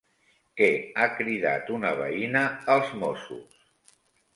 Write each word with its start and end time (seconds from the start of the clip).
Què 0.61 0.69
ha 0.95 1.05
cridat 1.19 1.71
una 1.77 1.95
veïna 2.03 2.45
als 2.79 2.99
Mossos? 3.05 3.67